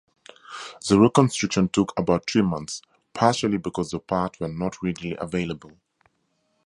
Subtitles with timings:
[0.89, 2.81] The reconstruction took about three months,
[3.13, 5.73] partially because the parts were not readily available.